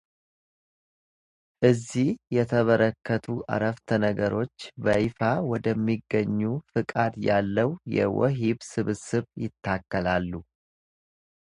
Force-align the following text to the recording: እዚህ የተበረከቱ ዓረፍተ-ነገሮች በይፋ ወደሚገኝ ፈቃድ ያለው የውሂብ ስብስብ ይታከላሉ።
እዚህ 1.69 2.07
የተበረከቱ 2.35 3.25
ዓረፍተ-ነገሮች 3.55 4.55
በይፋ 4.85 5.19
ወደሚገኝ 5.51 6.37
ፈቃድ 6.73 7.13
ያለው 7.29 7.71
የውሂብ 7.97 8.59
ስብስብ 8.73 9.25
ይታከላሉ። 9.45 10.33